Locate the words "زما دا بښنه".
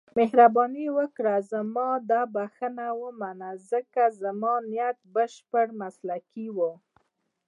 1.51-2.87